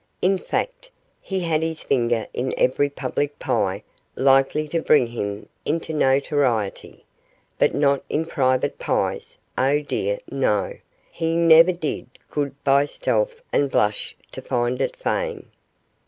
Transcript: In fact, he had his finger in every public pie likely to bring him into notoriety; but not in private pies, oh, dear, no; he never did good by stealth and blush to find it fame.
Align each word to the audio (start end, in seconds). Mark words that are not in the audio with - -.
In 0.19 0.39
fact, 0.39 0.89
he 1.21 1.41
had 1.41 1.61
his 1.61 1.83
finger 1.83 2.25
in 2.33 2.55
every 2.57 2.89
public 2.89 3.37
pie 3.37 3.83
likely 4.15 4.67
to 4.69 4.81
bring 4.81 5.05
him 5.05 5.47
into 5.63 5.93
notoriety; 5.93 7.05
but 7.59 7.75
not 7.75 8.03
in 8.09 8.25
private 8.25 8.79
pies, 8.79 9.37
oh, 9.59 9.79
dear, 9.81 10.17
no; 10.27 10.73
he 11.11 11.35
never 11.35 11.71
did 11.71 12.07
good 12.31 12.55
by 12.63 12.85
stealth 12.85 13.43
and 13.53 13.69
blush 13.69 14.17
to 14.31 14.41
find 14.41 14.81
it 14.81 14.95
fame. 14.95 15.51